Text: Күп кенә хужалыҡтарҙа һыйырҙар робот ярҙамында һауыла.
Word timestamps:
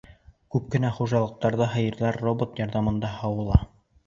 Күп 0.53 0.71
кенә 0.75 0.89
хужалыҡтарҙа 0.95 1.67
һыйырҙар 1.75 2.19
робот 2.25 2.63
ярҙамында 2.65 3.13
һауыла. 3.21 3.61